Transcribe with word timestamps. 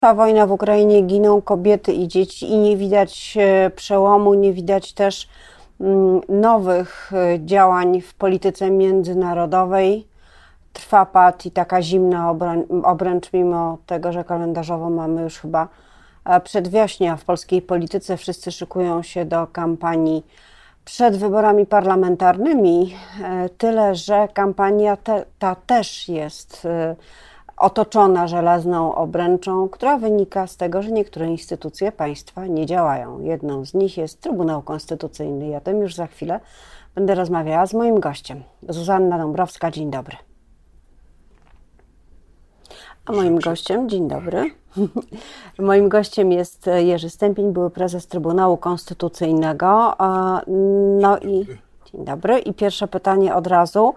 Trwa 0.00 0.14
wojna 0.14 0.46
w 0.46 0.52
Ukrainie, 0.52 1.02
giną 1.02 1.42
kobiety 1.42 1.92
i 1.92 2.08
dzieci 2.08 2.50
i 2.50 2.58
nie 2.58 2.76
widać 2.76 3.36
e, 3.40 3.70
przełomu, 3.70 4.34
nie 4.34 4.52
widać 4.52 4.92
też 4.92 5.28
mm, 5.80 6.20
nowych 6.28 7.12
e, 7.12 7.38
działań 7.44 8.00
w 8.00 8.14
polityce 8.14 8.70
międzynarodowej. 8.70 10.06
Trwa 10.72 11.06
pad 11.06 11.46
i 11.46 11.50
taka 11.50 11.82
zimna 11.82 12.34
obręcz, 12.84 13.32
mimo 13.32 13.78
tego, 13.86 14.12
że 14.12 14.24
kalendarzowo 14.24 14.90
mamy 14.90 15.22
już 15.22 15.38
chyba 15.38 15.68
e, 16.24 16.40
przedwiośnie, 16.40 17.12
a 17.12 17.16
w 17.16 17.24
polskiej 17.24 17.62
polityce 17.62 18.16
wszyscy 18.16 18.52
szykują 18.52 19.02
się 19.02 19.24
do 19.24 19.46
kampanii 19.46 20.26
przed 20.84 21.16
wyborami 21.16 21.66
parlamentarnymi. 21.66 22.94
Tyle, 23.58 23.94
że 23.94 24.28
kampania 24.34 24.96
te, 24.96 25.24
ta 25.38 25.54
też 25.54 26.08
jest 26.08 26.66
otoczona 27.58 28.26
żelazną 28.26 28.94
obręczą, 28.94 29.68
która 29.68 29.98
wynika 29.98 30.46
z 30.46 30.56
tego, 30.56 30.82
że 30.82 30.92
niektóre 30.92 31.26
instytucje 31.26 31.92
państwa 31.92 32.46
nie 32.46 32.66
działają. 32.66 33.20
Jedną 33.20 33.64
z 33.64 33.74
nich 33.74 33.96
jest 33.96 34.20
Trybunał 34.20 34.62
Konstytucyjny. 34.62 35.48
Ja 35.48 35.60
tym 35.60 35.80
już 35.80 35.94
za 35.94 36.06
chwilę 36.06 36.40
będę 36.94 37.14
rozmawiała 37.14 37.66
z 37.66 37.74
moim 37.74 38.00
gościem. 38.00 38.42
Zuzanna 38.68 39.18
Dąbrowska, 39.18 39.70
dzień 39.70 39.90
dobry. 39.90 40.16
A 43.06 43.12
moim 43.12 43.38
gościem, 43.38 43.88
dzień 43.88 44.08
dobry. 44.08 44.50
moim 45.58 45.88
gościem 45.88 46.32
jest 46.32 46.70
Jerzy 46.78 47.10
Stępień, 47.10 47.52
były 47.52 47.70
prezes 47.70 48.06
Trybunału 48.06 48.56
Konstytucyjnego. 48.56 49.94
No 51.00 51.18
i 51.18 51.46
dzień 51.92 52.04
dobry. 52.04 52.38
I 52.38 52.54
pierwsze 52.54 52.88
pytanie 52.88 53.34
od 53.34 53.46
razu 53.46 53.94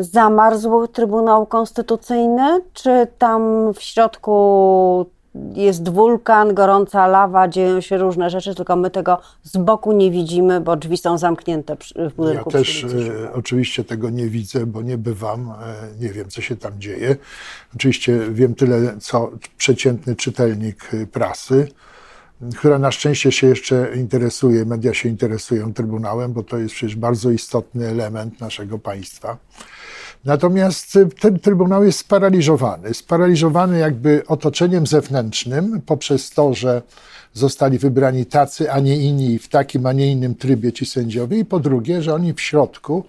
zamarzł 0.00 0.86
Trybunał 0.86 1.46
Konstytucyjny, 1.46 2.60
czy 2.72 3.06
tam 3.18 3.72
w 3.74 3.82
środku 3.82 5.06
jest 5.54 5.88
wulkan, 5.88 6.54
gorąca 6.54 7.06
lawa, 7.06 7.48
dzieją 7.48 7.80
się 7.80 7.98
różne 7.98 8.30
rzeczy, 8.30 8.54
tylko 8.54 8.76
my 8.76 8.90
tego 8.90 9.18
z 9.42 9.56
boku 9.56 9.92
nie 9.92 10.10
widzimy, 10.10 10.60
bo 10.60 10.76
drzwi 10.76 10.96
są 10.96 11.18
zamknięte 11.18 11.76
w 11.96 12.14
budynku. 12.14 12.50
Ja 12.50 12.58
też 12.58 12.84
e, 12.84 13.32
oczywiście 13.32 13.84
tego 13.84 14.10
nie 14.10 14.26
widzę, 14.26 14.66
bo 14.66 14.82
nie 14.82 14.98
bywam, 14.98 15.50
e, 15.50 15.54
nie 16.00 16.08
wiem, 16.08 16.28
co 16.28 16.40
się 16.40 16.56
tam 16.56 16.72
dzieje. 16.80 17.16
Oczywiście 17.74 18.18
wiem 18.30 18.54
tyle, 18.54 18.96
co 19.00 19.30
przeciętny 19.56 20.16
czytelnik 20.16 20.90
prasy 21.12 21.68
która 22.56 22.78
na 22.78 22.92
szczęście 22.92 23.32
się 23.32 23.46
jeszcze 23.46 23.90
interesuje, 23.96 24.64
media 24.64 24.94
się 24.94 25.08
interesują 25.08 25.74
Trybunałem, 25.74 26.32
bo 26.32 26.42
to 26.42 26.58
jest 26.58 26.74
przecież 26.74 26.96
bardzo 26.96 27.30
istotny 27.30 27.88
element 27.88 28.40
naszego 28.40 28.78
państwa. 28.78 29.36
Natomiast 30.24 30.98
ten 31.20 31.38
Trybunał 31.38 31.84
jest 31.84 31.98
sparaliżowany. 31.98 32.94
Sparaliżowany 32.94 33.78
jakby 33.78 34.22
otoczeniem 34.26 34.86
zewnętrznym 34.86 35.80
poprzez 35.86 36.30
to, 36.30 36.54
że 36.54 36.82
zostali 37.34 37.78
wybrani 37.78 38.26
tacy, 38.26 38.72
a 38.72 38.80
nie 38.80 38.96
inni 38.96 39.38
w 39.38 39.48
takim, 39.48 39.86
a 39.86 39.92
nie 39.92 40.12
innym 40.12 40.34
trybie 40.34 40.72
ci 40.72 40.86
sędziowie. 40.86 41.38
I 41.38 41.44
po 41.44 41.60
drugie, 41.60 42.02
że 42.02 42.14
oni 42.14 42.34
w 42.34 42.40
środku, 42.40 43.04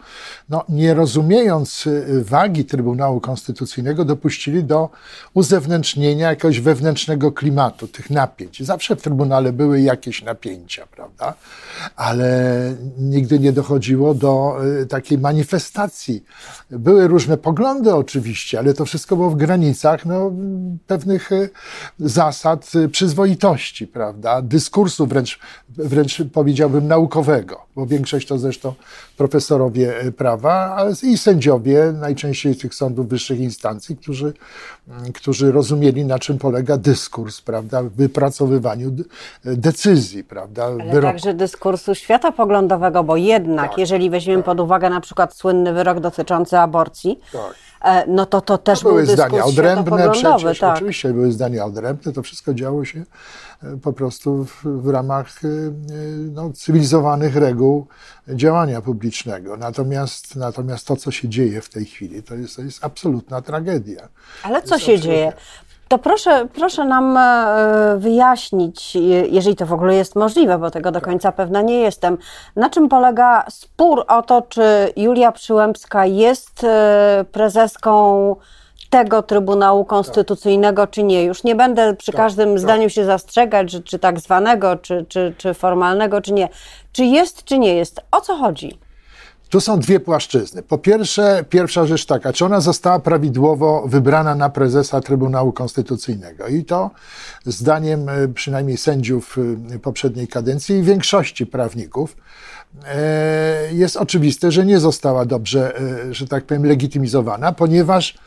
no, 0.49 0.63
nie 0.69 0.93
rozumiejąc 0.93 1.87
y, 1.87 2.23
wagi 2.23 2.65
Trybunału 2.65 3.19
Konstytucyjnego, 3.19 4.05
dopuścili 4.05 4.63
do 4.63 4.89
uzewnętrznienia 5.33 6.29
jakiegoś 6.29 6.59
wewnętrznego 6.59 7.31
klimatu, 7.31 7.87
tych 7.87 8.09
napięć. 8.09 8.63
Zawsze 8.63 8.95
w 8.95 9.01
Trybunale 9.01 9.53
były 9.53 9.81
jakieś 9.81 10.23
napięcia, 10.23 10.87
prawda? 10.87 11.33
Ale 11.95 12.55
nigdy 12.97 13.39
nie 13.39 13.53
dochodziło 13.53 14.13
do 14.13 14.57
y, 14.81 14.85
takiej 14.85 15.17
manifestacji. 15.17 16.23
Były 16.69 17.07
różne 17.07 17.37
poglądy 17.37 17.95
oczywiście, 17.95 18.59
ale 18.59 18.73
to 18.73 18.85
wszystko 18.85 19.15
było 19.15 19.29
w 19.29 19.35
granicach 19.35 20.05
no, 20.05 20.31
pewnych 20.87 21.31
y, 21.31 21.49
zasad 21.99 22.71
przyzwoitości, 22.91 23.87
prawda? 23.87 24.14
Prawda, 24.15 24.41
dyskursu 24.41 25.05
wręcz, 25.05 25.39
wręcz 25.69 26.21
powiedziałbym 26.33 26.87
naukowego, 26.87 27.65
bo 27.75 27.85
większość 27.85 28.27
to 28.27 28.37
zresztą 28.37 28.73
profesorowie 29.17 29.99
e, 29.99 30.11
prawa, 30.11 30.75
ale 30.75 30.93
i 31.03 31.17
sędziowie 31.17 31.93
najczęściej 31.99 32.55
tych 32.55 32.75
sądów 32.75 33.09
wyższych 33.09 33.39
instancji, 33.39 33.97
którzy, 33.97 34.33
mm, 34.87 35.13
którzy 35.13 35.51
rozumieli, 35.51 36.05
na 36.05 36.19
czym 36.19 36.37
polega 36.37 36.77
dyskurs, 36.77 37.41
prawda, 37.41 37.83
w 37.83 37.89
wypracowywaniu 37.89 38.91
decyzji, 39.43 40.23
prawda, 40.23 40.65
ale 40.65 40.77
wyroku. 40.77 41.01
także 41.01 41.33
dyskursu 41.33 41.95
światopoglądowego, 41.95 43.03
bo 43.03 43.17
jednak, 43.17 43.69
tak, 43.69 43.77
jeżeli 43.77 44.09
weźmiemy 44.09 44.43
tak. 44.43 44.45
pod 44.45 44.59
uwagę 44.59 44.89
na 44.89 45.01
przykład 45.01 45.35
słynny 45.35 45.73
wyrok 45.73 45.99
dotyczący 45.99 46.57
aborcji, 46.57 47.19
tak 47.31 47.65
E, 47.85 48.07
no 48.07 48.25
to 48.25 48.41
to 48.41 48.57
też 48.57 48.79
to 48.79 48.89
były 48.89 49.03
był 49.03 49.13
zdania 49.13 49.45
odrębne 49.45 50.11
przecież, 50.11 50.59
tak. 50.59 50.75
oczywiście 50.75 51.13
były 51.13 51.31
zdania 51.31 51.65
odrębne, 51.65 52.13
to 52.13 52.23
wszystko 52.23 52.53
działo 52.53 52.85
się 52.85 52.99
e, 52.99 53.05
po 53.83 53.93
prostu 53.93 54.45
w, 54.45 54.63
w 54.63 54.89
ramach 54.89 55.45
e, 55.45 55.47
no, 56.31 56.49
cywilizowanych 56.53 57.35
reguł 57.35 57.87
działania 58.27 58.81
publicznego. 58.81 59.57
Natomiast, 59.57 60.35
natomiast 60.35 60.87
to, 60.87 60.95
co 60.95 61.11
się 61.11 61.29
dzieje 61.29 61.61
w 61.61 61.69
tej 61.69 61.85
chwili, 61.85 62.23
to 62.23 62.35
jest, 62.35 62.55
to 62.55 62.61
jest 62.61 62.85
absolutna 62.85 63.41
tragedia. 63.41 64.09
Ale 64.43 64.61
co 64.61 64.79
się 64.79 64.99
dzieje? 64.99 65.33
To 65.87 65.97
proszę, 65.97 66.47
proszę 66.53 66.85
nam 66.85 67.17
e, 67.17 67.95
wyjaśnić, 67.97 68.95
jeżeli 69.29 69.55
to 69.55 69.65
w 69.65 69.73
ogóle 69.73 69.95
jest 69.95 70.15
możliwe, 70.15 70.57
bo 70.57 70.71
tego 70.71 70.91
do 70.91 71.01
końca 71.01 71.31
pewna 71.31 71.61
nie 71.61 71.79
jestem, 71.79 72.17
na 72.55 72.69
czym 72.69 72.89
polega 72.89 73.45
spór 73.49 74.05
o 74.07 74.21
to, 74.21 74.41
czy 74.41 74.93
Julia 74.95 75.31
Przyłębska 75.31 76.05
jest 76.05 76.63
e, 76.63 77.25
prezeską 77.31 78.35
tego 78.89 79.23
Trybunału 79.23 79.85
Konstytucyjnego, 79.85 80.87
czy 80.87 81.03
nie. 81.03 81.23
Już 81.23 81.43
nie 81.43 81.55
będę 81.55 81.95
przy 81.95 82.11
tak, 82.11 82.21
każdym 82.21 82.49
tak. 82.49 82.59
zdaniu 82.59 82.89
się 82.89 83.05
zastrzegać, 83.05 83.71
czy, 83.71 83.83
czy 83.83 83.99
tak 83.99 84.19
zwanego, 84.19 84.75
czy, 84.75 85.05
czy, 85.09 85.33
czy 85.37 85.53
formalnego, 85.53 86.21
czy 86.21 86.33
nie. 86.33 86.49
Czy 86.91 87.05
jest, 87.05 87.43
czy 87.43 87.59
nie 87.59 87.75
jest? 87.75 88.01
O 88.11 88.21
co 88.21 88.35
chodzi? 88.35 88.79
Tu 89.49 89.61
są 89.61 89.79
dwie 89.79 89.99
płaszczyzny. 89.99 90.63
Po 90.63 90.77
pierwsze, 90.77 91.45
pierwsza 91.49 91.85
rzecz 91.85 92.05
taka, 92.05 92.33
czy 92.33 92.45
ona 92.45 92.59
została 92.61 92.99
prawidłowo 92.99 93.83
wybrana 93.87 94.35
na 94.35 94.49
prezesa 94.49 95.01
Trybunału 95.01 95.53
Konstytucyjnego. 95.53 96.47
I 96.47 96.65
to 96.65 96.91
zdaniem 97.45 98.09
e, 98.09 98.27
przynajmniej 98.27 98.77
sędziów 98.77 99.37
e, 99.75 99.79
poprzedniej 99.79 100.27
kadencji 100.27 100.75
i 100.75 100.83
większości 100.83 101.45
prawników 101.45 102.17
e, 102.85 103.73
jest 103.73 103.97
oczywiste, 103.97 104.51
że 104.51 104.65
nie 104.65 104.79
została 104.79 105.25
dobrze, 105.25 105.73
że 106.11 106.27
tak 106.27 106.45
powiem, 106.45 106.65
legitymizowana, 106.65 107.51
ponieważ 107.51 108.17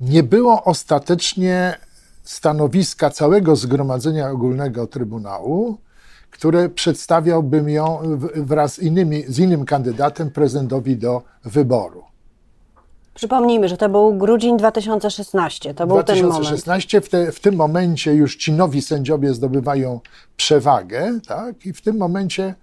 nie 0.00 0.22
było 0.22 0.64
ostatecznie 0.64 1.78
stanowiska 2.22 3.10
całego 3.10 3.56
Zgromadzenia 3.56 4.30
Ogólnego 4.30 4.86
Trybunału, 4.86 5.78
które 6.30 6.68
przedstawiałbym 6.68 7.68
ją 7.68 8.00
wraz 8.36 8.74
z, 8.74 8.78
innymi, 8.78 9.24
z 9.28 9.38
innym 9.38 9.64
kandydatem 9.64 10.30
prezydentowi 10.30 10.96
do 10.96 11.22
wyboru. 11.44 12.04
Przypomnijmy, 13.18 13.68
że 13.68 13.76
to 13.76 13.88
był 13.88 14.14
grudzień 14.14 14.56
2016. 14.56 15.74
To 15.74 15.86
był 15.86 15.96
2016. 15.96 17.00
W, 17.00 17.08
te, 17.08 17.32
w 17.32 17.40
tym 17.40 17.56
momencie 17.56 18.14
już 18.14 18.36
ci 18.36 18.52
nowi 18.52 18.82
sędziowie 18.82 19.34
zdobywają 19.34 20.00
przewagę, 20.36 21.18
tak? 21.26 21.66
I 21.66 21.72
w 21.72 21.80
tym 21.80 21.96
momencie 21.96 22.54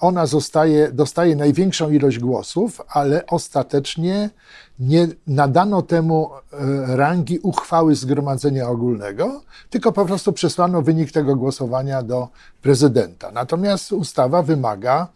ona 0.00 0.26
zostaje, 0.26 0.92
dostaje 0.92 1.36
największą 1.36 1.90
ilość 1.90 2.18
głosów, 2.18 2.80
ale 2.88 3.26
ostatecznie 3.26 4.30
nie 4.78 5.08
nadano 5.26 5.82
temu 5.82 6.30
e, 6.52 6.96
rangi 6.96 7.38
uchwały 7.38 7.94
Zgromadzenia 7.94 8.68
Ogólnego, 8.68 9.42
tylko 9.70 9.92
po 9.92 10.04
prostu 10.04 10.32
przesłano 10.32 10.82
wynik 10.82 11.12
tego 11.12 11.36
głosowania 11.36 12.02
do 12.02 12.28
prezydenta. 12.62 13.30
Natomiast 13.30 13.92
ustawa 13.92 14.42
wymaga 14.42 15.08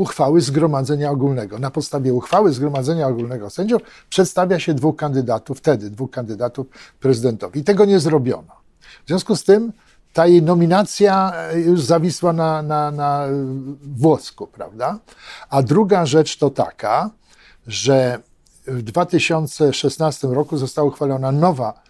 uchwały 0.00 0.40
Zgromadzenia 0.40 1.10
Ogólnego. 1.10 1.58
Na 1.58 1.70
podstawie 1.70 2.14
uchwały 2.14 2.52
Zgromadzenia 2.52 3.08
Ogólnego 3.08 3.50
sędziów 3.50 3.82
przedstawia 4.08 4.58
się 4.58 4.74
dwóch 4.74 4.96
kandydatów, 4.96 5.58
wtedy 5.58 5.90
dwóch 5.90 6.10
kandydatów 6.10 6.66
prezydentowi. 7.00 7.60
I 7.60 7.64
tego 7.64 7.84
nie 7.84 8.00
zrobiono. 8.00 8.52
W 9.04 9.08
związku 9.08 9.36
z 9.36 9.44
tym 9.44 9.72
ta 10.12 10.26
jej 10.26 10.42
nominacja 10.42 11.32
e, 11.34 11.60
już 11.60 11.80
zawisła 11.80 12.32
na, 12.32 12.62
na, 12.62 12.90
na 12.90 13.26
włosku, 13.82 14.46
prawda? 14.46 14.98
A 15.50 15.62
druga 15.62 16.06
rzecz 16.06 16.36
to 16.36 16.50
taka, 16.50 17.10
że 17.66 18.18
w 18.66 18.82
2016 18.82 20.28
roku 20.28 20.56
została 20.56 20.88
uchwalona 20.88 21.32
nowa 21.32 21.82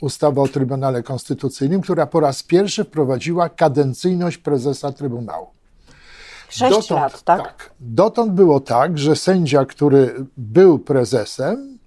ustawa 0.00 0.42
o 0.42 0.48
Trybunale 0.48 1.02
Konstytucyjnym, 1.02 1.80
która 1.80 2.06
po 2.06 2.20
raz 2.20 2.42
pierwszy 2.42 2.84
wprowadziła 2.84 3.48
kadencyjność 3.48 4.38
prezesa 4.38 4.92
Trybunału. 4.92 5.46
Sześć 6.54 6.70
dotąd, 6.70 7.00
lat, 7.00 7.22
tak? 7.22 7.42
tak? 7.42 7.70
Dotąd 7.80 8.32
było 8.32 8.60
tak, 8.60 8.98
że 8.98 9.16
sędzia, 9.16 9.64
który 9.64 10.26
był 10.36 10.78
prezesem, 10.78 11.78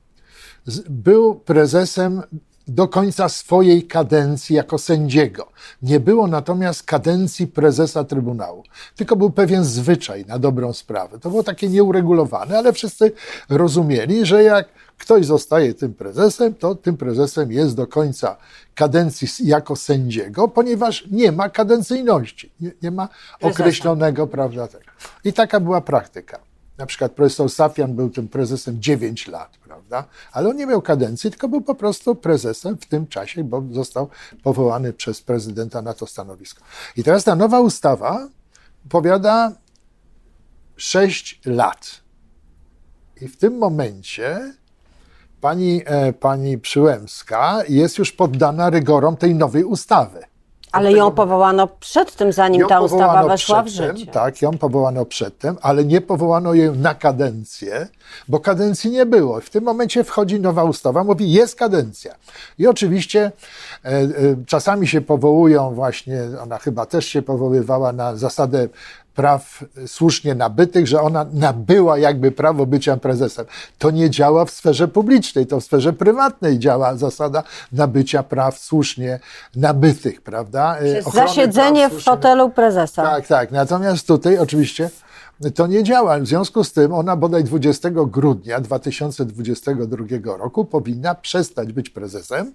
był 0.89 1.35
prezesem 1.35 2.21
do 2.67 2.87
końca 2.87 3.29
swojej 3.29 3.83
kadencji 3.83 4.55
jako 4.55 4.77
sędziego. 4.77 5.47
Nie 5.81 5.99
było 5.99 6.27
natomiast 6.27 6.83
kadencji 6.83 7.47
prezesa 7.47 8.03
Trybunału, 8.03 8.63
tylko 8.95 9.15
był 9.15 9.29
pewien 9.29 9.63
zwyczaj 9.63 10.25
na 10.25 10.39
dobrą 10.39 10.73
sprawę. 10.73 11.19
To 11.19 11.29
było 11.29 11.43
takie 11.43 11.69
nieuregulowane, 11.69 12.57
ale 12.57 12.73
wszyscy 12.73 13.11
rozumieli, 13.49 14.25
że 14.25 14.43
jak 14.43 14.67
ktoś 14.97 15.25
zostaje 15.25 15.73
tym 15.73 15.93
prezesem, 15.93 16.53
to 16.53 16.75
tym 16.75 16.97
prezesem 16.97 17.51
jest 17.51 17.75
do 17.75 17.87
końca 17.87 18.37
kadencji 18.75 19.27
jako 19.47 19.75
sędziego, 19.75 20.47
ponieważ 20.47 21.07
nie 21.11 21.31
ma 21.31 21.49
kadencyjności, 21.49 22.51
nie, 22.59 22.71
nie 22.81 22.91
ma 22.91 23.09
określonego, 23.41 24.27
prawda? 24.27 24.67
I 25.23 25.33
taka 25.33 25.59
była 25.59 25.81
praktyka. 25.81 26.46
Na 26.77 26.85
przykład 26.85 27.11
profesor 27.11 27.49
Safian 27.49 27.95
był 27.95 28.09
tym 28.09 28.27
prezesem 28.27 28.81
9 28.81 29.27
lat, 29.27 29.57
prawda? 29.57 30.05
Ale 30.31 30.49
on 30.49 30.55
nie 30.55 30.65
miał 30.65 30.81
kadencji, 30.81 31.29
tylko 31.29 31.49
był 31.49 31.61
po 31.61 31.75
prostu 31.75 32.15
prezesem 32.15 32.77
w 32.77 32.85
tym 32.85 33.07
czasie, 33.07 33.43
bo 33.43 33.63
został 33.71 34.09
powołany 34.43 34.93
przez 34.93 35.21
prezydenta 35.21 35.81
na 35.81 35.93
to 35.93 36.07
stanowisko. 36.07 36.63
I 36.97 37.03
teraz 37.03 37.23
ta 37.23 37.35
nowa 37.35 37.59
ustawa 37.59 38.27
powiada 38.89 39.51
6 40.75 41.41
lat. 41.45 42.01
I 43.21 43.27
w 43.27 43.37
tym 43.37 43.57
momencie 43.57 44.53
pani, 45.41 45.81
e, 45.85 46.13
pani 46.13 46.57
Przyłębska 46.57 47.63
jest 47.69 47.97
już 47.97 48.11
poddana 48.11 48.69
rygorom 48.69 49.17
tej 49.17 49.35
nowej 49.35 49.63
ustawy. 49.63 50.23
Ale 50.71 50.91
ją 50.91 51.11
powołano 51.11 51.67
przed 51.67 52.15
tym, 52.15 52.33
zanim 52.33 52.67
ta 52.67 52.81
ustawa 52.81 53.27
weszła 53.27 53.63
w 53.63 53.67
życie. 53.67 54.11
Tak, 54.11 54.41
ją 54.41 54.57
powołano 54.57 55.05
przedtem, 55.05 55.57
ale 55.61 55.85
nie 55.85 56.01
powołano 56.01 56.53
jej 56.53 56.71
na 56.71 56.95
kadencję, 56.95 57.87
bo 58.27 58.39
kadencji 58.39 58.91
nie 58.91 59.05
było. 59.05 59.41
W 59.41 59.49
tym 59.49 59.63
momencie 59.63 60.03
wchodzi 60.03 60.39
nowa 60.39 60.63
ustawa, 60.63 61.03
mówi 61.03 61.31
jest 61.31 61.55
kadencja. 61.55 62.15
I 62.57 62.67
oczywiście 62.67 63.31
e, 63.85 63.89
e, 63.89 64.09
czasami 64.45 64.87
się 64.87 65.01
powołują 65.01 65.75
właśnie, 65.75 66.21
ona 66.43 66.57
chyba 66.57 66.85
też 66.85 67.05
się 67.05 67.21
powoływała 67.21 67.91
na 67.91 68.15
zasadę 68.15 68.67
praw 69.17 69.63
słusznie 69.87 70.35
nabytych, 70.35 70.87
że 70.87 71.01
ona 71.01 71.25
nabyła 71.33 71.97
jakby 71.97 72.31
prawo 72.31 72.65
bycia 72.65 72.97
prezesem. 72.97 73.45
To 73.77 73.91
nie 73.91 74.09
działa 74.09 74.45
w 74.45 74.51
sferze 74.51 74.87
publicznej, 74.87 75.47
to 75.47 75.59
w 75.59 75.63
sferze 75.63 75.93
prywatnej 75.93 76.59
działa 76.59 76.95
zasada 76.95 77.43
nabycia 77.71 78.23
praw 78.23 78.57
słusznie 78.57 79.19
nabytych, 79.55 80.21
prawda? 80.21 80.77
Ochrony 81.05 81.27
Zasiedzenie 81.27 81.89
w 81.89 82.03
fotelu 82.03 82.49
prezesa. 82.49 83.03
tak, 83.03 83.27
tak. 83.27 83.51
Natomiast 83.51 84.07
tutaj 84.07 84.37
oczywiście 84.37 84.89
to 85.55 85.67
nie 85.67 85.83
działa. 85.83 86.19
W 86.19 86.27
związku 86.27 86.63
z 86.63 86.73
tym 86.73 86.93
ona 86.93 87.15
bodaj 87.15 87.43
20 87.43 87.89
grudnia 87.91 88.61
2022 88.61 90.37
roku 90.37 90.65
powinna 90.65 91.15
przestać 91.15 91.73
być 91.73 91.89
prezesem 91.89 92.53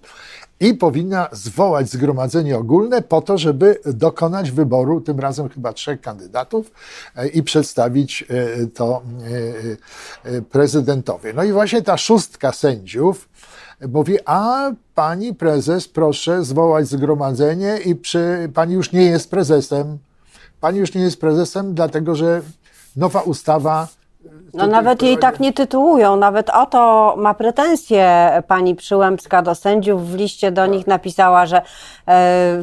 i 0.59 0.73
powinna 0.73 1.29
zwołać 1.31 1.89
zgromadzenie 1.89 2.57
ogólne 2.57 3.01
po 3.01 3.21
to, 3.21 3.37
żeby 3.37 3.79
dokonać 3.85 4.51
wyboru, 4.51 5.01
tym 5.01 5.19
razem 5.19 5.49
chyba 5.49 5.73
trzech 5.73 6.01
kandydatów 6.01 6.71
e, 7.15 7.27
i 7.27 7.43
przedstawić 7.43 8.25
e, 8.29 8.67
to 8.67 9.01
e, 10.23 10.41
prezydentowi. 10.41 11.29
No 11.35 11.43
i 11.43 11.51
właśnie 11.51 11.81
ta 11.81 11.97
szóstka 11.97 12.51
sędziów 12.51 13.29
mówi, 13.87 14.17
a 14.25 14.71
pani 14.95 15.33
prezes, 15.33 15.87
proszę 15.87 16.43
zwołać 16.43 16.87
zgromadzenie 16.87 17.77
i 17.85 17.95
przy, 17.95 18.49
pani 18.53 18.73
już 18.73 18.91
nie 18.91 19.03
jest 19.03 19.29
prezesem. 19.29 19.97
Pani 20.61 20.79
już 20.79 20.93
nie 20.93 21.01
jest 21.01 21.19
prezesem, 21.19 21.73
dlatego 21.73 22.15
że 22.15 22.41
nowa 22.95 23.21
ustawa. 23.21 23.87
No 24.53 24.67
nawet 24.67 25.01
jej 25.01 25.17
tak 25.17 25.39
nie 25.39 25.53
tytułują, 25.53 26.15
nawet 26.15 26.49
o 26.49 26.65
to 26.65 27.15
ma 27.17 27.33
pretensje 27.33 28.31
pani 28.47 28.75
Przyłębska 28.75 29.41
do 29.41 29.55
sędziów. 29.55 30.09
W 30.11 30.15
liście 30.15 30.51
do 30.51 30.65
nich 30.65 30.87
napisała, 30.87 31.45
że 31.45 31.57
e, 31.57 31.63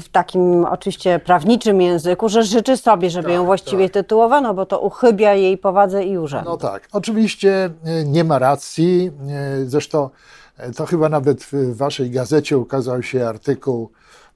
w 0.00 0.08
takim 0.12 0.64
oczywiście 0.64 1.18
prawniczym 1.18 1.80
języku, 1.80 2.28
że 2.28 2.42
życzy 2.42 2.76
sobie, 2.76 3.10
żeby 3.10 3.32
ją 3.32 3.38
Tak, 3.40 3.46
właściwie 3.46 3.90
tytułowano, 3.90 4.54
bo 4.54 4.66
to 4.66 4.80
uchybia 4.80 5.34
jej 5.34 5.58
powadze 5.58 6.04
i 6.04 6.18
urzędu. 6.18 6.50
No 6.50 6.56
tak, 6.56 6.88
oczywiście 6.92 7.70
e, 7.84 8.04
nie 8.04 8.24
ma 8.24 8.38
racji. 8.38 9.10
e, 9.30 9.64
Zresztą 9.64 10.10
e, 10.56 10.70
to 10.72 10.86
chyba 10.86 11.08
nawet 11.08 11.42
w 11.44 11.76
waszej 11.76 12.10
gazecie 12.10 12.58
ukazał 12.58 13.02
się 13.02 13.28
artykuł 13.28 13.90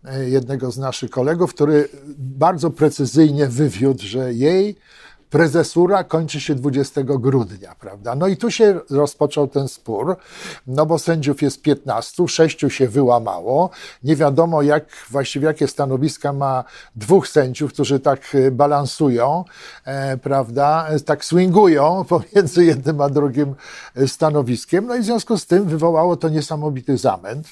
e, 0.04 0.28
jednego 0.28 0.70
z 0.70 0.78
naszych 0.78 1.10
kolegów, 1.10 1.54
który 1.54 1.88
bardzo 2.18 2.70
precyzyjnie 2.70 3.46
wywiódł, 3.46 4.02
że 4.02 4.32
jej 4.34 4.76
prezesura 5.34 6.04
kończy 6.04 6.40
się 6.40 6.54
20 6.54 7.02
grudnia, 7.02 7.74
prawda? 7.80 8.14
No 8.14 8.26
i 8.26 8.36
tu 8.36 8.50
się 8.50 8.80
rozpoczął 8.90 9.48
ten 9.48 9.68
spór, 9.68 10.16
no 10.66 10.86
bo 10.86 10.98
sędziów 10.98 11.42
jest 11.42 11.62
15, 11.62 12.28
sześciu 12.28 12.70
się 12.70 12.88
wyłamało. 12.88 13.70
Nie 14.04 14.16
wiadomo, 14.16 14.62
jak 14.62 14.84
właściwie 15.10 15.46
jakie 15.46 15.68
stanowiska 15.68 16.32
ma 16.32 16.64
dwóch 16.96 17.28
sędziów, 17.28 17.72
którzy 17.72 18.00
tak 18.00 18.20
e, 18.34 18.50
balansują, 18.50 19.44
e, 19.84 20.16
prawda? 20.16 20.86
E, 20.88 21.00
Tak 21.00 21.24
swingują 21.24 22.04
pomiędzy 22.14 22.64
jednym 22.64 23.00
a 23.00 23.08
drugim 23.08 23.54
e, 23.94 24.08
stanowiskiem. 24.08 24.86
No 24.86 24.96
i 24.96 25.00
w 25.00 25.04
związku 25.04 25.38
z 25.38 25.46
tym 25.46 25.64
wywołało 25.64 26.16
to 26.16 26.28
niesamowity 26.28 26.96
zamęt. 26.96 27.48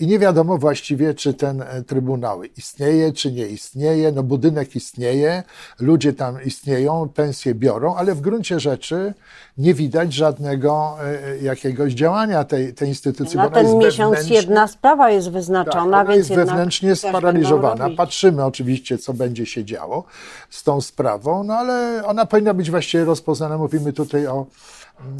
I 0.00 0.06
nie 0.06 0.18
wiadomo 0.18 0.58
właściwie, 0.58 1.14
czy 1.14 1.34
ten 1.34 1.64
trybunał 1.86 2.44
istnieje, 2.44 3.12
czy 3.12 3.32
nie 3.32 3.46
istnieje. 3.46 4.12
No, 4.12 4.22
budynek 4.22 4.76
istnieje, 4.76 5.42
ludzie 5.80 6.12
tam 6.12 6.44
istnieją, 6.44 6.97
pensje 7.06 7.54
biorą, 7.54 7.94
ale 7.94 8.14
w 8.14 8.20
gruncie 8.20 8.60
rzeczy 8.60 9.14
nie 9.58 9.74
widać 9.74 10.12
żadnego 10.12 10.96
e, 11.04 11.38
jakiegoś 11.38 11.92
działania 11.92 12.44
tej, 12.44 12.74
tej 12.74 12.88
instytucji. 12.88 13.36
Na 13.36 13.50
ten 13.50 13.78
miesiąc 13.78 14.30
jedna 14.30 14.68
sprawa 14.68 15.10
jest 15.10 15.26
tak, 15.26 15.34
wyznaczona, 15.34 15.82
ona 15.82 16.04
więc 16.04 16.28
jest 16.28 16.34
wewnętrznie 16.40 16.96
sparaliżowana. 16.96 17.88
Patrzymy 17.96 18.44
oczywiście, 18.44 18.98
co 18.98 19.14
będzie 19.14 19.46
się 19.46 19.64
działo 19.64 20.04
z 20.50 20.62
tą 20.62 20.80
sprawą, 20.80 21.44
no 21.44 21.54
ale 21.54 22.02
ona 22.06 22.26
powinna 22.26 22.54
być 22.54 22.70
właściwie 22.70 23.04
rozpoznana. 23.04 23.58
Mówimy 23.58 23.92
tutaj 23.92 24.26
o 24.26 24.46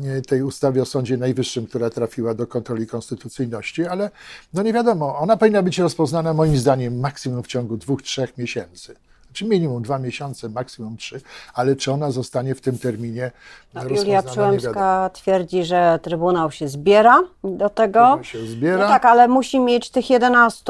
mm, 0.03 0.23
tej 0.23 0.43
ustawie 0.43 0.83
o 0.83 0.85
Sądzie 0.85 1.17
Najwyższym, 1.17 1.67
która 1.67 1.91
trafiła 1.91 2.35
do 2.35 2.47
kontroli 2.47 2.87
konstytucyjności, 2.87 3.87
ale 3.87 4.11
no 4.55 4.63
nie 4.63 4.73
wiadomo, 4.73 5.19
ona 5.19 5.37
powinna 5.37 5.63
być 5.63 5.79
rozpoznana 5.79 6.35
moim 6.35 6.57
zdaniem 6.57 7.01
maksimum 7.01 7.43
w 7.43 7.47
ciągu 7.47 7.77
dwóch, 7.77 8.03
trzech 8.03 8.39
miesięcy. 8.39 8.95
Czy 9.33 9.45
minimum 9.45 9.83
dwa 9.83 9.99
miesiące, 9.99 10.49
maksimum 10.49 10.97
trzy, 10.97 11.21
ale 11.55 11.77
czy 11.77 11.93
ona 11.93 12.11
zostanie 12.11 12.55
w 12.55 12.61
tym 12.61 12.79
terminie 12.79 13.31
No, 13.75 13.85
Julia. 13.85 14.23
Przyłębska 14.23 15.11
twierdzi, 15.13 15.65
że 15.65 15.99
Trybunał 16.03 16.51
się 16.51 16.69
zbiera 16.69 17.23
do 17.45 17.69
tego. 17.71 18.01
Trybunał 18.01 18.25
się 18.25 18.47
zbiera. 18.47 18.79
No 18.79 18.89
tak, 18.89 19.05
ale 19.05 19.29
musi 19.29 19.61
mieć 19.61 19.91
tych 19.91 20.11
11. 20.11 20.63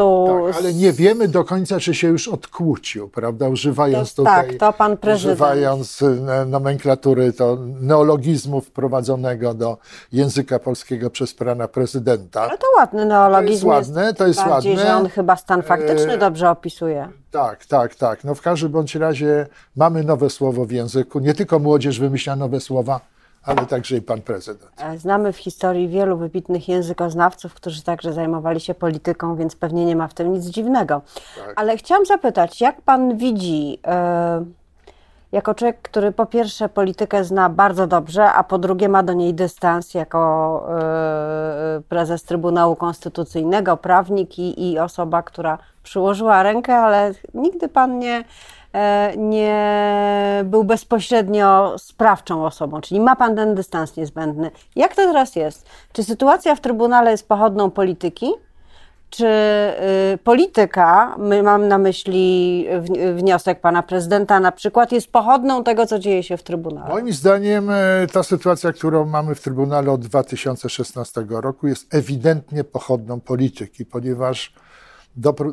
Tak, 0.46 0.56
ale 0.56 0.75
nie 0.75 0.93
wiemy 0.93 1.28
do 1.28 1.44
końca, 1.44 1.81
czy 1.81 1.94
się 1.94 2.08
już 2.08 2.28
odkłócił, 2.28 3.08
prawda? 3.08 3.49
Używając 3.49 4.14
To- 4.14 4.22
tutaj, 4.22 4.49
tak, 4.49 4.58
to 4.58 4.72
pan 4.72 4.96
prezydent. 4.96 5.34
używając 5.40 6.02
e, 6.02 6.44
nomenklatury, 6.44 7.32
to 7.32 7.56
neologizmu 7.81 8.60
wprowadzonego 8.60 9.55
do 9.55 9.78
języka 10.12 10.58
polskiego 10.58 11.10
przez 11.10 11.34
pana 11.34 11.69
prezydenta. 11.69 12.43
Ale 12.43 12.58
to 12.58 12.66
ładny 12.76 13.06
neologizm. 13.06 13.69
To 13.69 13.76
jest 13.78 13.88
ładne, 13.88 14.14
to 14.14 14.26
jest 14.26 14.44
bardziej, 14.44 14.76
ładne. 14.76 14.90
że 14.90 14.96
on 14.96 15.08
chyba 15.08 15.37
stan 15.37 15.62
faktyczny 15.62 16.12
E, 16.12 16.19
dobrze 16.19 16.50
opisuje. 16.50 17.08
Tak, 17.31 17.67
tak, 17.67 17.94
tak. 17.94 18.25
No 18.25 18.35
w 18.35 18.43
każdym 18.43 18.73
bądź 18.73 18.94
razie 18.94 19.47
mamy 19.77 20.05
nowe 20.05 20.31
słowo 20.31 20.65
w 20.65 20.70
języku. 20.70 21.19
Nie 21.20 21.35
tylko 21.35 21.58
młodzież 21.58 22.01
wymyśla 22.01 22.37
nowe 22.37 22.61
słowa, 22.61 23.01
ale 23.43 23.67
także 23.67 23.97
i 23.97 24.03
pan 24.03 24.23
prezydent. 24.23 24.70
E, 24.79 24.99
Znamy 24.99 25.32
w 25.32 25.37
historii 25.37 25.89
wielu 25.89 26.17
wybitnych 26.19 26.69
językoznawców, 26.69 27.55
którzy 27.55 27.82
także 27.82 28.13
zajmowali 28.13 28.61
się 28.61 28.75
polityką, 28.75 29.37
więc 29.37 29.56
pewnie 29.56 29.85
nie 29.85 29.97
ma 29.97 30.08
w 30.08 30.15
tym 30.15 30.32
nic 30.32 30.44
dziwnego. 30.44 31.03
Tak. 31.37 31.53
Ale 31.56 31.77
chciałam 31.77 32.06
zapytać, 32.06 32.61
jak 32.61 32.82
pan 32.82 33.17
widzi, 33.17 33.81
e, 33.87 34.44
jako 35.32 35.55
człowiek, 35.55 35.82
który 35.82 36.13
po 36.13 36.27
pierwsze 36.27 36.69
politykę 36.69 37.25
zna 37.25 37.49
bardzo 37.49 37.87
dobrze, 37.87 38.32
a 38.32 38.44
po 38.44 38.58
drugie 38.58 38.89
ma 38.89 39.03
do 39.03 39.13
niej 39.13 39.35
dystans 39.35 39.94
jako 39.94 40.67
e, 40.81 41.81
prezes 41.89 42.23
Trybunału 42.25 42.77
Konstytucyjnego, 42.77 43.77
prawnik 43.77 44.39
i, 44.39 44.70
i 44.70 44.79
osoba, 44.79 45.23
która 45.23 45.58
przyłożyła 45.82 46.43
rękę, 46.43 46.77
ale 46.77 47.13
nigdy 47.35 47.69
pan 47.69 47.99
nie, 47.99 48.25
e, 48.73 49.13
nie 49.17 50.44
był 50.44 50.65
bezpośrednio 50.65 51.75
sprawczą 51.79 52.47
osobą, 52.47 52.81
czyli 52.81 53.01
ma 53.01 53.17
pan 53.17 53.37
ten 53.37 53.55
dystans 53.55 53.97
niezbędny. 53.97 54.51
Jak 54.77 54.94
to 54.94 55.03
teraz 55.03 55.37
jest? 55.37 55.67
Czy 55.93 56.05
sytuacja 56.05 56.55
w 56.55 56.61
Trybunale 56.61 57.11
jest 57.11 57.29
pochodną 57.29 57.70
polityki? 57.70 58.32
Czy 59.10 59.27
y, 60.15 60.19
polityka, 60.24 61.17
my 61.19 61.43
mam 61.43 61.69
na 61.69 61.79
myśli 61.79 62.67
wniosek 63.15 63.60
pana 63.60 63.82
prezydenta 63.82 64.41
na 64.41 64.53
przykład, 64.53 64.93
jest 64.93 65.12
pochodną 65.12 65.65
tego, 65.65 65.86
co 65.86 65.98
dzieje 65.98 66.22
się 66.22 66.36
w 66.36 66.43
Trybunale? 66.43 66.88
Moim 66.88 67.12
zdaniem 67.12 67.70
e, 67.70 68.06
ta 68.12 68.22
sytuacja, 68.22 68.72
którą 68.72 69.05
mamy 69.05 69.34
w 69.34 69.41
Trybunale 69.41 69.91
od 69.91 70.06
2016 70.06 71.27
roku 71.29 71.69
jest 71.69 71.94
ewidentnie 71.94 72.65
pochodną 72.65 73.20
polityki, 73.20 73.84
ponieważ 73.86 74.53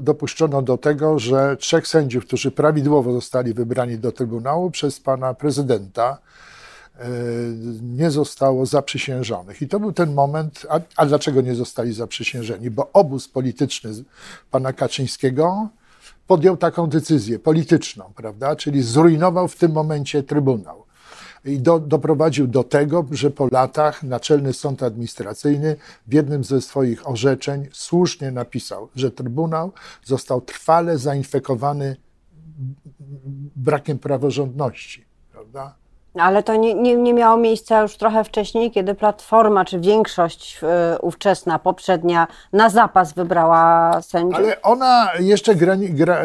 dopuszczono 0.01 0.61
do 0.61 0.77
tego, 0.77 1.19
że 1.19 1.57
trzech 1.57 1.87
sędziów, 1.87 2.25
którzy 2.25 2.51
prawidłowo 2.51 3.13
zostali 3.13 3.53
wybrani 3.53 3.97
do 3.97 4.11
Trybunału 4.11 4.71
przez 4.71 4.99
pana 4.99 5.33
prezydenta, 5.33 6.17
nie 7.81 8.11
zostało 8.11 8.65
zaprzysiężonych. 8.65 9.61
I 9.61 9.67
to 9.67 9.79
był 9.79 9.91
ten 9.91 10.13
moment, 10.13 10.65
a, 10.69 10.79
a 10.95 11.05
dlaczego 11.05 11.41
nie 11.41 11.55
zostali 11.55 11.93
zaprzysiężeni? 11.93 12.69
Bo 12.69 12.89
obóz 12.93 13.27
polityczny 13.27 13.91
pana 14.51 14.73
Kaczyńskiego 14.73 15.69
podjął 16.27 16.57
taką 16.57 16.87
decyzję 16.87 17.39
polityczną, 17.39 18.13
prawda? 18.15 18.55
Czyli 18.55 18.81
zrujnował 18.81 19.47
w 19.47 19.55
tym 19.55 19.71
momencie 19.71 20.23
Trybunał. 20.23 20.85
I 21.45 21.59
do, 21.59 21.79
doprowadził 21.79 22.47
do 22.47 22.63
tego, 22.63 23.05
że 23.11 23.31
po 23.31 23.47
latach 23.51 24.03
Naczelny 24.03 24.53
Sąd 24.53 24.83
Administracyjny 24.83 25.75
w 26.07 26.13
jednym 26.13 26.43
ze 26.43 26.61
swoich 26.61 27.09
orzeczeń 27.09 27.67
słusznie 27.71 28.31
napisał, 28.31 28.89
że 28.95 29.11
Trybunał 29.11 29.71
został 30.03 30.41
trwale 30.41 30.97
zainfekowany 30.97 31.95
brakiem 33.55 33.99
praworządności. 33.99 35.05
Prawda? 35.31 35.75
Ale 36.19 36.43
to 36.43 36.55
nie, 36.55 36.73
nie, 36.73 36.95
nie, 36.95 37.13
miało 37.13 37.37
miejsca 37.37 37.81
już 37.81 37.97
trochę 37.97 38.23
wcześniej, 38.23 38.71
kiedy 38.71 38.95
Platforma, 38.95 39.65
czy 39.65 39.79
większość 39.79 40.59
y, 40.95 41.01
ówczesna, 41.01 41.59
poprzednia, 41.59 42.27
na 42.53 42.69
zapas 42.69 43.13
wybrała 43.13 44.01
sędziów? 44.01 44.35
Ale 44.35 44.61
ona 44.61 45.09
jeszcze 45.19 45.55
grani, 45.55 45.89
gra, 45.89 46.23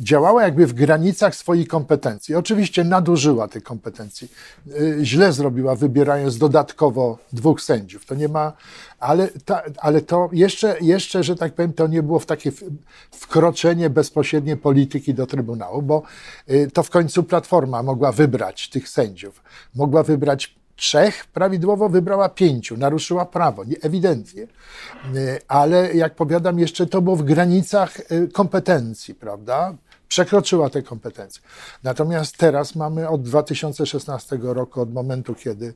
działała 0.00 0.42
jakby 0.42 0.66
w 0.66 0.72
granicach 0.72 1.34
swoich 1.34 1.68
kompetencji. 1.68 2.34
Oczywiście 2.34 2.84
nadużyła 2.84 3.48
tych 3.48 3.62
kompetencji. 3.62 4.28
Y, 4.66 4.98
źle 5.02 5.32
zrobiła, 5.32 5.74
wybierając 5.74 6.38
dodatkowo 6.38 7.18
dwóch 7.32 7.60
sędziów. 7.60 8.06
To 8.06 8.14
nie 8.14 8.28
ma 8.28 8.52
ale, 9.00 9.28
ta, 9.44 9.62
ale 9.76 10.00
to 10.00 10.28
jeszcze, 10.32 10.76
jeszcze, 10.80 11.22
że 11.22 11.36
tak 11.36 11.54
powiem, 11.54 11.72
to 11.72 11.86
nie 11.86 12.02
było 12.02 12.18
w 12.18 12.26
takie 12.26 12.52
wkroczenie 13.10 13.90
bezpośrednie 13.90 14.56
polityki 14.56 15.14
do 15.14 15.26
Trybunału, 15.26 15.82
bo 15.82 16.02
y, 16.50 16.70
to 16.74 16.82
w 16.82 16.90
końcu 16.90 17.22
Platforma 17.22 17.82
mogła 17.82 18.12
wybrać 18.12 18.68
tych 18.68 18.88
sędziów. 18.88 19.17
Mogła 19.74 20.02
wybrać 20.02 20.58
trzech, 20.78 21.26
prawidłowo 21.26 21.88
wybrała 21.88 22.28
pięciu, 22.28 22.76
naruszyła 22.76 23.26
prawo, 23.26 23.62
ewidentnie. 23.82 24.42
Y, 24.42 24.48
ale 25.48 25.94
jak 25.94 26.14
powiadam, 26.14 26.58
jeszcze 26.58 26.86
to 26.86 27.02
było 27.02 27.16
w 27.16 27.22
granicach 27.22 28.00
y, 28.12 28.28
kompetencji, 28.32 29.14
prawda? 29.14 29.74
Przekroczyła 30.08 30.70
te 30.70 30.82
kompetencje. 30.82 31.42
Natomiast 31.82 32.36
teraz 32.36 32.74
mamy 32.74 33.08
od 33.08 33.22
2016 33.22 34.38
roku, 34.42 34.80
od 34.80 34.92
momentu, 34.92 35.34
kiedy 35.34 35.74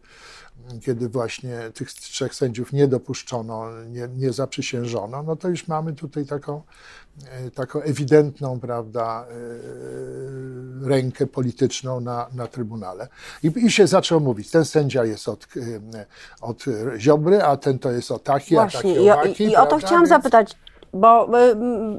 kiedy 0.84 1.08
właśnie 1.08 1.58
tych 1.74 1.92
trzech 1.92 2.34
sędziów 2.34 2.72
nie 2.72 2.88
dopuszczono, 2.88 3.64
nie, 3.90 4.08
nie 4.16 4.32
zaprzysiężono, 4.32 5.22
no 5.22 5.36
to 5.36 5.48
już 5.48 5.68
mamy 5.68 5.92
tutaj 5.92 6.26
taką, 6.26 6.62
e, 7.30 7.50
taką 7.50 7.80
ewidentną, 7.80 8.60
prawda, 8.60 9.26
e, 10.84 10.88
rękę 10.88 11.26
polityczną 11.26 12.00
na, 12.00 12.26
na 12.34 12.46
Trybunale. 12.46 13.08
I, 13.42 13.52
I 13.56 13.70
się 13.70 13.86
zaczął 13.86 14.20
mówić, 14.20 14.50
ten 14.50 14.64
sędzia 14.64 15.04
jest 15.04 15.28
od, 15.28 15.46
e, 15.94 16.06
od 16.40 16.64
Ziobry, 16.98 17.42
a 17.42 17.56
ten 17.56 17.78
to 17.78 17.90
jest 17.90 18.10
o 18.10 18.18
taki, 18.18 18.54
Właśnie, 18.54 18.78
a 18.78 18.82
taki, 18.82 19.10
owaki, 19.10 19.44
I, 19.44 19.50
i 19.50 19.56
o 19.56 19.66
to 19.66 19.78
chciałam 19.78 20.02
Więc... 20.02 20.08
zapytać, 20.08 20.56
bo 20.92 21.28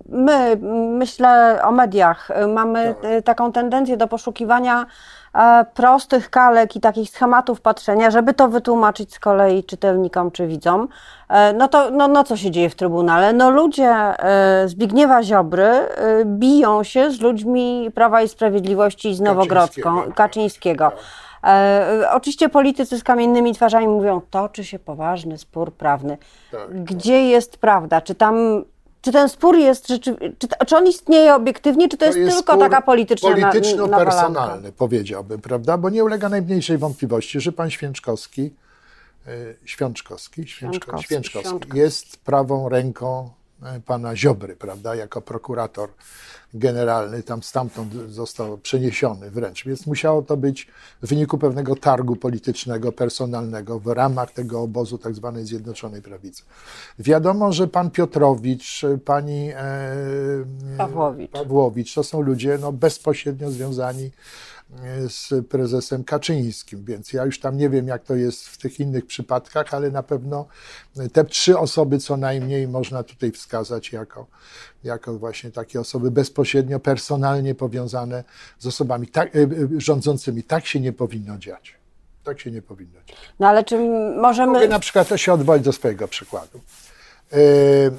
my, 0.09 0.57
myślę 0.97 1.59
o 1.63 1.71
mediach, 1.71 2.29
mamy 2.47 2.95
tak. 3.01 3.23
taką 3.23 3.51
tendencję 3.51 3.97
do 3.97 4.07
poszukiwania 4.07 4.85
E, 5.33 5.65
prostych 5.73 6.29
kalek 6.29 6.75
i 6.75 6.79
takich 6.79 7.09
schematów 7.09 7.61
patrzenia, 7.61 8.11
żeby 8.11 8.33
to 8.33 8.47
wytłumaczyć 8.47 9.13
z 9.13 9.19
kolei 9.19 9.63
czytelnikom 9.63 10.31
czy 10.31 10.47
widzom, 10.47 10.87
e, 11.29 11.53
no 11.53 11.67
to 11.67 11.91
no, 11.91 12.07
no 12.07 12.23
co 12.23 12.37
się 12.37 12.51
dzieje 12.51 12.69
w 12.69 12.75
Trybunale? 12.75 13.33
No 13.33 13.51
ludzie 13.51 13.89
e, 13.89 14.67
Zbigniewa 14.67 15.23
Ziobry 15.23 15.71
biją 16.25 16.83
się 16.83 17.11
z 17.11 17.21
ludźmi 17.21 17.91
Prawa 17.95 18.21
i 18.21 18.27
Sprawiedliwości 18.27 19.15
z 19.15 19.21
Nowogrodzką, 19.21 19.95
Kaczyńskiego. 19.95 20.15
Kaczyńskiego. 20.15 20.91
E, 21.43 22.09
oczywiście 22.11 22.49
politycy 22.49 22.97
z 22.97 23.03
kamiennymi 23.03 23.53
twarzami 23.53 23.87
mówią, 23.87 24.21
toczy 24.29 24.63
się 24.63 24.79
poważny 24.79 25.37
spór 25.37 25.73
prawny. 25.73 26.17
Tak, 26.51 26.83
Gdzie 26.83 27.19
tak. 27.19 27.29
jest 27.29 27.57
prawda? 27.57 28.01
Czy 28.01 28.15
tam 28.15 28.63
czy 29.03 29.11
ten 29.11 29.29
spór 29.29 29.57
jest 29.57 29.87
rzeczywiście, 29.87 30.35
czy, 30.39 30.47
czy 30.67 30.77
on 30.77 30.87
istnieje 30.87 31.35
obiektywnie, 31.35 31.89
czy 31.89 31.97
to, 31.97 32.11
to 32.11 32.17
jest, 32.17 32.37
tylko 32.37 32.57
taka 32.57 32.81
polityczna 32.81 33.29
Polityczno-personalny, 33.29 34.71
powiedziałbym, 34.71 35.41
prawda? 35.41 35.77
Bo 35.77 35.89
nie 35.89 36.03
ulega 36.03 36.29
najmniejszej 36.29 36.77
wątpliwości, 36.77 37.39
że 37.39 37.51
pan 37.51 37.69
Święczkowski, 37.69 38.53
e, 39.27 39.31
Świączkowski, 39.65 40.47
Święczkowski, 40.47 41.03
Święczkowski 41.03 41.77
jest 41.77 42.17
prawą 42.17 42.69
ręką 42.69 43.29
pana 43.85 44.15
Ziobry, 44.15 44.55
prawda, 44.55 44.95
jako 44.95 45.21
prokurator 45.21 45.89
generalny 46.53 47.23
tam 47.23 47.43
stamtąd 47.43 47.93
został 47.93 48.57
przeniesiony 48.57 49.31
wręcz, 49.31 49.65
więc 49.65 49.87
musiało 49.87 50.21
to 50.21 50.37
być 50.37 50.67
w 51.01 51.07
wyniku 51.07 51.37
pewnego 51.37 51.75
targu 51.75 52.15
politycznego, 52.15 52.91
personalnego 52.91 53.79
w 53.79 53.87
ramach 53.87 54.31
tego 54.31 54.61
obozu 54.61 54.97
tak 54.97 55.15
zwanej 55.15 55.45
Zjednoczonej 55.45 56.01
Prawicy. 56.01 56.43
Wiadomo, 56.99 57.53
że 57.53 57.67
pan 57.67 57.91
Piotrowicz, 57.91 58.81
pani 59.05 59.49
e, 59.55 59.57
Pawłowicz. 60.77 61.31
Pawłowicz 61.31 61.93
to 61.93 62.03
są 62.03 62.21
ludzie 62.21 62.57
no, 62.61 62.71
bezpośrednio 62.71 63.51
związani 63.51 64.11
z 65.07 65.47
prezesem 65.47 66.03
Kaczyńskim, 66.03 66.85
więc 66.85 67.13
ja 67.13 67.25
już 67.25 67.39
tam 67.39 67.57
nie 67.57 67.69
wiem, 67.69 67.87
jak 67.87 68.03
to 68.03 68.15
jest 68.15 68.47
w 68.47 68.57
tych 68.57 68.79
innych 68.79 69.05
przypadkach, 69.05 69.73
ale 69.73 69.91
na 69.91 70.03
pewno 70.03 70.45
te 71.13 71.25
trzy 71.25 71.57
osoby 71.57 71.99
co 71.99 72.17
najmniej 72.17 72.67
można 72.67 73.03
tutaj 73.03 73.31
wskazać 73.31 73.91
jako, 73.91 74.27
jako 74.83 75.19
właśnie 75.19 75.51
takie 75.51 75.79
osoby 75.79 76.11
bezpośrednio, 76.11 76.79
personalnie 76.79 77.55
powiązane 77.55 78.23
z 78.59 78.67
osobami 78.67 79.07
tak, 79.07 79.35
e, 79.35 79.39
e, 79.39 79.47
rządzącymi. 79.77 80.43
Tak 80.43 80.65
się 80.65 80.79
nie 80.79 80.93
powinno 80.93 81.37
dziać. 81.37 81.75
Tak 82.23 82.39
się 82.39 82.51
nie 82.51 82.61
powinno 82.61 82.99
dziać. 83.07 83.17
No 83.39 83.47
ale 83.47 83.63
czy 83.63 83.77
możemy... 84.21 84.53
Mogę 84.53 84.67
na 84.67 84.79
przykład 84.79 85.07
to 85.07 85.17
się 85.17 85.33
odwołać 85.33 85.61
do 85.61 85.73
swojego 85.73 86.07
przykładu. 86.07 86.61
E, 87.33 87.37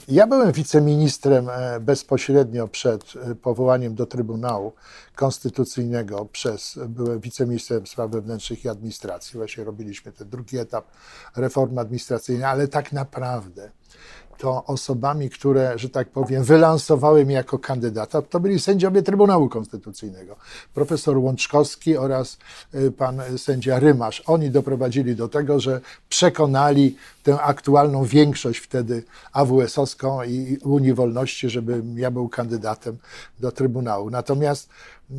ja 0.09 0.27
byłem 0.27 0.53
wiceministrem 0.53 1.49
e, 1.49 1.81
bezpośrednio 1.81 2.69
przed 2.69 3.13
e, 3.17 3.35
powołaniem 3.35 3.95
do 3.95 4.07
Trybunału 4.07 4.73
Konstytucyjnego 5.15 6.25
przez, 6.25 6.79
byłem 6.89 7.21
wiceministrem 7.21 7.87
spraw 7.87 8.11
wewnętrznych 8.11 8.65
i 8.65 8.69
administracji. 8.69 9.39
Właśnie 9.39 9.65
robiliśmy 9.65 10.13
ten 10.13 10.29
drugi 10.29 10.59
etap 10.59 10.85
reformy 11.37 11.81
administracyjnej, 11.81 12.45
ale 12.45 12.69
tak 12.69 12.93
naprawdę 12.93 13.71
to 14.39 14.65
osobami, 14.65 15.31
które, 15.31 15.79
że 15.79 15.89
tak 15.89 16.09
powiem, 16.09 16.45
wylansowały 16.45 17.25
mnie 17.25 17.35
jako 17.35 17.59
kandydata, 17.59 18.23
to 18.23 18.41
byli 18.41 18.61
sędziowie 18.61 19.03
Trybunału 19.03 19.49
Konstytucyjnego. 19.49 20.37
Profesor 20.75 21.19
Łączkowski 21.19 21.97
oraz 21.97 22.39
y, 22.75 22.93
pan 22.93 23.23
sędzia 23.37 23.79
Rymasz. 23.79 24.23
Oni 24.27 24.51
doprowadzili 24.51 25.17
do 25.17 25.29
tego, 25.29 25.61
że 25.61 25.81
przekonali 26.09 26.97
tę 27.23 27.41
aktualną 27.43 28.05
większość 28.05 28.61
wtedy 28.61 29.03
AWS-owską 29.33 30.25
i 30.29 30.59
Unii 30.65 30.95
Wolności, 30.95 31.51
żebym 31.51 31.99
ja 31.99 32.11
był 32.11 32.29
kandydatem 32.29 32.97
do 33.41 33.53
Trybunału. 33.53 34.11
Natomiast 34.11 34.69
y, 35.11 35.15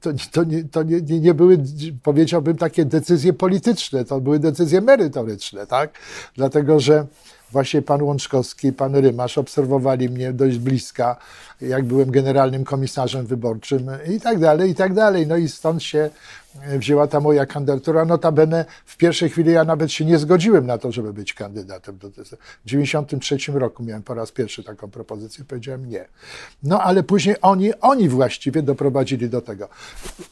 to, 0.00 0.10
to, 0.32 0.44
nie, 0.44 0.64
to 0.64 0.82
nie, 0.82 1.00
nie 1.00 1.34
były, 1.34 1.64
powiedziałbym, 2.02 2.56
takie 2.56 2.84
decyzje 2.84 3.32
polityczne, 3.32 4.04
to 4.04 4.20
były 4.20 4.38
decyzje 4.38 4.80
merytoryczne, 4.80 5.66
tak? 5.66 5.98
Dlatego, 6.34 6.80
że 6.80 7.06
właśnie 7.52 7.82
pan 7.82 8.02
Łączkowski, 8.02 8.72
pan 8.72 8.96
Rymasz 8.96 9.38
obserwowali 9.38 10.08
mnie 10.08 10.32
dość 10.32 10.58
bliska, 10.58 11.16
jak 11.60 11.84
byłem 11.84 12.10
generalnym 12.10 12.64
komisarzem 12.64 13.26
wyborczym 13.26 13.90
i 14.16 14.20
tak 14.20 14.38
dalej, 14.38 14.70
i 14.70 14.74
tak 14.74 14.94
dalej. 14.94 15.26
No 15.26 15.36
i 15.36 15.48
stąd 15.48 15.82
się 15.82 16.10
wzięła 16.78 17.06
ta 17.06 17.20
moja 17.20 17.46
kandydatura. 17.46 18.04
Notabene 18.04 18.64
w 18.86 18.96
pierwszej 18.96 19.30
chwili 19.30 19.52
ja 19.52 19.64
nawet 19.64 19.92
się 19.92 20.04
nie 20.04 20.18
zgodziłem 20.18 20.66
na 20.66 20.78
to, 20.78 20.92
żeby 20.92 21.12
być 21.12 21.34
kandydatem. 21.34 21.94
W 21.94 21.98
1993 21.98 23.52
roku 23.52 23.82
miałem 23.82 24.02
po 24.02 24.14
raz 24.14 24.32
pierwszy 24.32 24.64
taką 24.64 24.90
propozycję, 24.90 25.44
powiedziałem 25.44 25.88
nie. 25.88 26.08
No 26.62 26.82
ale 26.82 27.02
później 27.02 27.36
oni, 27.42 27.80
oni 27.80 28.08
właściwie 28.08 28.62
doprowadzili 28.62 29.30
do 29.30 29.40
tego. 29.40 29.68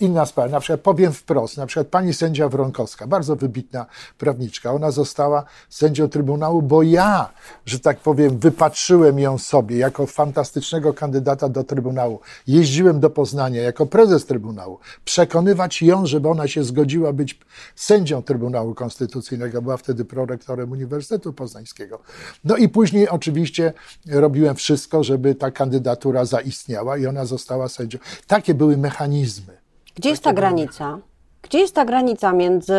Inna 0.00 0.26
sprawa, 0.26 0.50
na 0.50 0.60
przykład 0.60 0.80
powiem 0.80 1.12
wprost, 1.12 1.56
na 1.56 1.66
przykład 1.66 1.86
pani 1.86 2.14
sędzia 2.14 2.48
Wronkowska, 2.48 3.06
bardzo 3.06 3.36
wybitna 3.36 3.86
prawniczka, 4.18 4.72
ona 4.72 4.90
została 4.90 5.44
sędzią 5.68 6.08
Trybunału, 6.08 6.62
bo 6.62 6.82
ja, 6.82 7.30
że 7.66 7.80
tak 7.80 7.98
powiem, 7.98 8.38
wypatrzyłem 8.38 9.18
ją 9.18 9.38
sobie 9.38 9.78
jako 9.78 10.06
fantastycznego 10.06 10.94
kandydata 10.94 11.13
do 11.20 11.64
Trybunału. 11.64 12.20
Jeździłem 12.46 13.00
do 13.00 13.10
Poznania 13.10 13.62
jako 13.62 13.86
prezes 13.86 14.26
Trybunału, 14.26 14.78
przekonywać 15.04 15.82
ją, 15.82 16.06
że 16.06 16.14
żeby 16.14 16.28
ona 16.28 16.48
się 16.48 16.64
zgodziła 16.64 17.12
być 17.12 17.38
sędzią 17.76 18.22
Trybunału 18.22 18.74
Konstytucyjnego. 18.74 19.62
Była 19.62 19.76
wtedy 19.76 20.04
prorektorem 20.04 20.72
Uniwersytetu 20.72 21.32
Poznańskiego. 21.32 21.98
No 22.44 22.56
i 22.56 22.68
później 22.68 23.08
oczywiście 23.08 23.72
robiłem 24.06 24.56
wszystko, 24.56 25.04
żeby 25.04 25.34
ta 25.34 25.50
kandydatura 25.50 26.24
zaistniała 26.24 26.98
i 26.98 27.06
ona 27.06 27.24
została 27.24 27.68
sędzią. 27.68 27.98
Takie 28.26 28.54
były 28.54 28.76
mechanizmy. 28.76 29.58
Gdzie 29.94 30.10
jest 30.10 30.22
ta 30.22 30.32
granica? 30.32 30.98
Gdzie 31.44 31.58
jest 31.58 31.74
ta 31.74 31.84
granica 31.84 32.32
między 32.32 32.74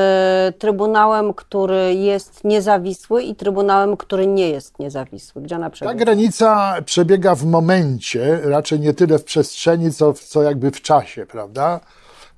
Trybunałem, 0.57 1.34
który 1.34 1.95
jest 1.95 2.43
niezawisły 2.43 3.24
i 3.24 3.36
Trybunałem, 3.36 3.98
który 3.98 4.27
nie 4.27 4.50
jest 4.50 4.79
niezawisły? 4.79 5.41
Gdzie 5.41 5.55
ona 5.55 5.69
przebiega? 5.69 6.00
Ta 6.00 6.05
granica 6.05 6.75
przebiega 6.86 7.36
w 7.36 7.45
momencie, 7.45 8.39
raczej 8.43 8.79
nie 8.79 8.93
tyle 8.93 9.19
w 9.19 9.24
przestrzeni, 9.24 9.93
co, 9.93 10.13
co 10.13 10.43
jakby 10.43 10.72
w 10.72 10.81
czasie, 10.81 11.25
prawda? 11.25 11.79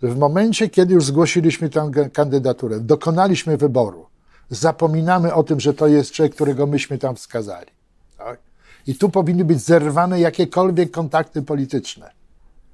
W 0.02 0.18
momencie, 0.18 0.70
kiedy 0.70 0.94
już 0.94 1.06
zgłosiliśmy 1.06 1.70
tę 1.70 1.92
kandydaturę, 2.14 2.80
dokonaliśmy 2.80 3.58
wyboru, 3.58 4.06
zapominamy 4.50 5.34
o 5.34 5.44
tym, 5.44 5.60
że 5.60 5.74
to 5.74 5.88
jest 5.88 6.12
człowiek, 6.12 6.36
którego 6.36 6.68
myśmy 6.68 6.98
tam 6.98 7.16
wskazali. 7.16 7.72
Tak? 8.18 8.40
I 8.88 8.96
tu 8.96 9.10
powinny 9.10 9.46
być 9.46 9.62
zerwane 9.62 10.20
jakiekolwiek 10.20 10.92
kontakty 10.92 11.42
polityczne. 11.42 12.17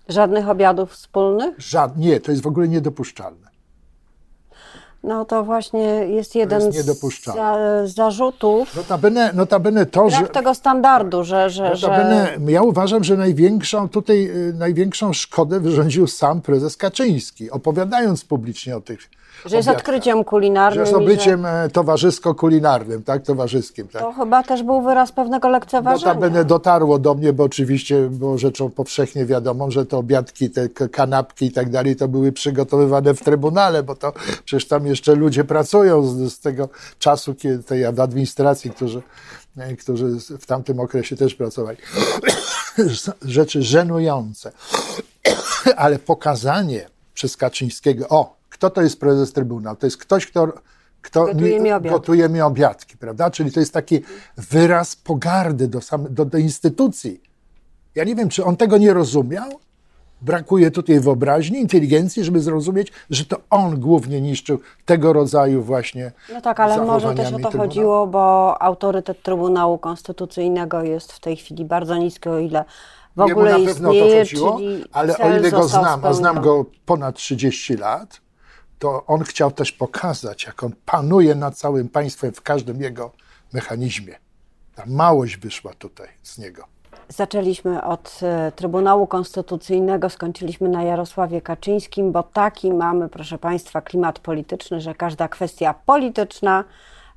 Żadnych 0.09 0.49
obiadów 0.49 0.91
wspólnych? 0.91 1.55
Żad... 1.59 1.97
Nie, 1.97 2.19
to 2.19 2.31
jest 2.31 2.43
w 2.43 2.47
ogóle 2.47 2.67
niedopuszczalne. 2.67 3.53
No 5.03 5.25
to 5.25 5.43
właśnie 5.43 5.81
jest 6.07 6.35
jeden 6.35 6.61
jest 6.61 6.77
z 6.77 7.23
za, 7.23 7.57
zarzutów. 7.85 8.75
Notabene, 8.75 9.31
notabene 9.33 9.85
to, 9.85 10.09
że... 10.09 10.27
tego 10.27 10.55
standardu, 10.55 11.23
że... 11.23 11.49
że, 11.49 11.69
notabene, 11.69 12.37
że... 12.45 12.51
Ja 12.51 12.61
uważam, 12.61 13.03
że 13.03 13.17
największą 13.17 13.89
tutaj, 13.89 14.27
y, 14.27 14.53
największą 14.53 15.13
szkodę 15.13 15.59
wyrządził 15.59 16.07
sam 16.07 16.41
prezes 16.41 16.77
Kaczyński, 16.77 17.51
opowiadając 17.51 18.25
publicznie 18.25 18.77
o 18.77 18.81
tych 18.81 19.09
że 19.45 19.55
jest 19.55 19.69
odkryciem 19.69 20.23
kulinarnym. 20.23 20.85
Że 20.85 20.91
jest 20.91 21.03
obyciem 21.03 21.41
że... 21.41 21.63
E, 21.63 21.69
towarzysko-kulinarnym, 21.69 23.03
tak, 23.03 23.23
towarzyskim. 23.23 23.87
Tak. 23.87 24.01
To 24.01 24.13
chyba 24.13 24.43
też 24.43 24.63
był 24.63 24.81
wyraz 24.81 25.11
pewnego 25.11 25.49
lekceważenia. 25.49 26.13
Notabene 26.13 26.45
dotarło 26.45 26.99
do 26.99 27.13
mnie, 27.13 27.33
bo 27.33 27.43
oczywiście 27.43 28.09
było 28.09 28.37
rzeczą 28.37 28.69
powszechnie 28.69 29.25
wiadomą, 29.25 29.71
że 29.71 29.85
te 29.85 29.97
obiadki, 29.97 30.49
te 30.49 30.69
kanapki 30.69 31.45
i 31.45 31.51
tak 31.51 31.69
dalej, 31.69 31.95
to 31.95 32.07
były 32.07 32.31
przygotowywane 32.31 33.13
w 33.13 33.23
Trybunale, 33.23 33.83
bo 33.83 33.95
to 33.95 34.13
przecież 34.45 34.67
tam 34.67 34.87
jeszcze 34.87 35.15
ludzie 35.15 35.43
pracują 35.43 36.03
z, 36.03 36.33
z 36.33 36.39
tego 36.39 36.69
czasu, 36.99 37.35
kiedy 37.35 37.63
tej 37.63 37.93
w 37.93 37.99
administracji, 37.99 38.71
którzy, 38.71 39.01
e, 39.57 39.75
którzy 39.75 40.05
w 40.39 40.45
tamtym 40.45 40.79
okresie 40.79 41.15
też 41.15 41.35
pracowali. 41.35 41.77
Rzeczy 43.21 43.63
żenujące. 43.63 44.51
Ale 45.77 45.99
pokazanie 45.99 46.87
przez 47.13 47.37
Kaczyńskiego, 47.37 48.05
o, 48.09 48.35
kto 48.53 48.69
to 48.69 48.81
jest 48.81 48.99
prezes 48.99 49.33
Trybunału? 49.33 49.75
To 49.75 49.87
jest 49.87 49.97
ktoś, 49.97 50.27
kto, 50.27 50.47
kto 51.01 51.25
gotuje, 51.25 51.59
mi, 51.59 51.71
obiadki. 51.71 51.89
gotuje 51.89 52.29
mi 52.29 52.41
obiadki, 52.41 52.97
prawda? 52.97 53.31
Czyli 53.31 53.51
to 53.51 53.59
jest 53.59 53.73
taki 53.73 54.01
wyraz 54.37 54.95
pogardy 54.95 55.67
do, 55.67 55.81
same, 55.81 56.09
do, 56.09 56.25
do 56.25 56.37
instytucji. 56.37 57.21
Ja 57.95 58.03
nie 58.03 58.15
wiem, 58.15 58.29
czy 58.29 58.45
on 58.45 58.57
tego 58.57 58.77
nie 58.77 58.93
rozumiał, 58.93 59.49
brakuje 60.21 60.71
tutaj 60.71 60.99
wyobraźni, 60.99 61.59
inteligencji, 61.59 62.23
żeby 62.23 62.39
zrozumieć, 62.39 62.91
że 63.09 63.25
to 63.25 63.37
on 63.49 63.79
głównie 63.79 64.21
niszczył 64.21 64.59
tego 64.85 65.13
rodzaju 65.13 65.63
właśnie. 65.63 66.11
No 66.33 66.41
tak, 66.41 66.59
ale 66.59 66.85
może 66.85 67.13
też 67.13 67.27
o 67.27 67.31
to 67.31 67.37
Trybunału. 67.37 67.57
chodziło, 67.57 68.07
bo 68.07 68.61
autorytet 68.61 69.23
Trybunału 69.23 69.77
Konstytucyjnego 69.77 70.83
jest 70.83 71.11
w 71.11 71.19
tej 71.19 71.35
chwili 71.35 71.65
bardzo 71.65 71.97
niski, 71.97 72.29
o 72.29 72.39
ile 72.39 72.65
w 73.15 73.21
ogóle 73.21 73.51
Jemu 73.51 73.65
na 73.65 73.73
pewno 73.73 73.93
istnieje, 73.93 74.25
to 74.25 74.51
chodziło, 74.51 74.59
ale 74.91 75.17
o 75.17 75.37
ile 75.37 75.51
go 75.51 75.63
znam, 75.63 76.05
a 76.05 76.13
znam 76.13 76.41
go 76.41 76.65
ponad 76.85 77.15
30 77.15 77.77
lat, 77.77 78.22
to 78.83 79.05
on 79.07 79.23
chciał 79.23 79.51
też 79.51 79.71
pokazać, 79.71 80.45
jak 80.45 80.63
on 80.63 80.71
panuje 80.85 81.35
nad 81.35 81.57
całym 81.57 81.89
państwem 81.89 82.33
w 82.33 82.41
każdym 82.41 82.81
jego 82.81 83.11
mechanizmie. 83.53 84.15
Ta 84.75 84.83
małość 84.87 85.37
wyszła 85.37 85.73
tutaj 85.73 86.07
z 86.23 86.37
niego. 86.37 86.63
Zaczęliśmy 87.09 87.83
od 87.83 88.19
e, 88.23 88.51
Trybunału 88.55 89.07
Konstytucyjnego, 89.07 90.09
skończyliśmy 90.09 90.69
na 90.69 90.83
Jarosławie 90.83 91.41
Kaczyńskim, 91.41 92.11
bo 92.11 92.23
taki 92.23 92.73
mamy, 92.73 93.09
proszę 93.09 93.37
Państwa, 93.37 93.81
klimat 93.81 94.19
polityczny, 94.19 94.81
że 94.81 94.95
każda 94.95 95.27
kwestia 95.27 95.75
polityczna 95.85 96.63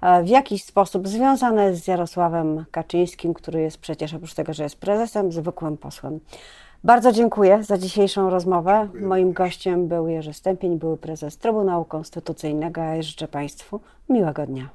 e, 0.01 0.23
w 0.23 0.29
jakiś 0.29 0.65
sposób 0.65 1.09
związana 1.09 1.65
jest 1.65 1.85
z 1.85 1.87
Jarosławem 1.87 2.65
Kaczyńskim, 2.71 3.35
który 3.35 3.61
jest 3.61 3.79
przecież 3.79 4.15
oprócz 4.15 4.35
tego, 4.35 4.55
że 4.55 4.63
jest 4.63 4.77
prezesem, 4.77 5.33
zwykłym 5.33 5.77
posłem. 5.77 6.21
Bardzo 6.85 7.13
dziękuję 7.13 7.63
za 7.63 7.79
dzisiejszą 7.79 8.31
rozmowę. 8.31 8.81
Dziękuję. 8.83 9.07
Moim 9.07 9.33
gościem 9.33 9.89
był 9.89 10.09
Jerzy 10.09 10.33
Stępień, 10.33 10.79
były 10.79 10.97
prezes 10.97 11.39
Trybunału 11.39 11.85
Konstytucyjnego. 11.85 12.81
Ja 12.81 13.03
życzę 13.03 13.29
Państwu 13.29 13.81
miłego 14.09 14.47
dnia. 14.47 14.69